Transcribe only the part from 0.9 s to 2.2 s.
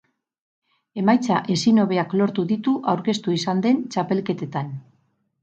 Emaitza ezin hobeak